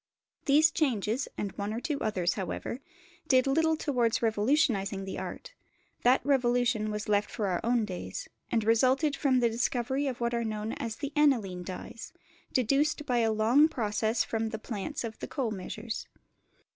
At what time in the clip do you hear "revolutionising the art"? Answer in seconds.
4.23-5.53